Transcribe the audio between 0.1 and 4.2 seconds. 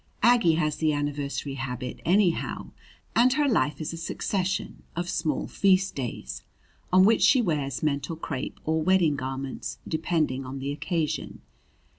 Aggie has the anniversary habit, anyhow, and her life is a